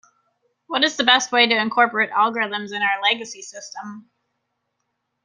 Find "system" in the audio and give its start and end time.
3.43-4.09